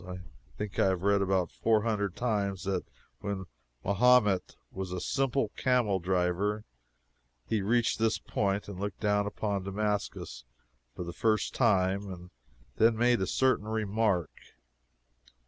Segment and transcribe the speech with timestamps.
[0.03, 0.21] I
[0.57, 2.83] think I have read about four hundred times that
[3.19, 3.45] when
[3.85, 6.65] Mahomet was a simple camel driver
[7.45, 10.43] he reached this point and looked down upon Damascus
[10.95, 12.31] for the first time, and
[12.77, 14.31] then made a certain renowned remark.